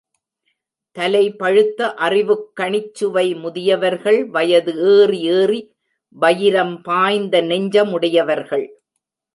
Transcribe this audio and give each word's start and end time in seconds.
தலை 0.95 1.31
பழுத்த 1.31 1.89
அறிவுக் 1.97 2.47
கணிச்சுவை 2.59 3.25
முதியவர்கள் 3.43 4.19
வயது 4.29 4.73
ஏறி 4.91 5.21
ஏறி 5.31 5.61
வயிரம் 6.17 6.75
பாய்த்த 6.81 7.43
நெஞ்சமுடையவர்கள்! 7.43 8.67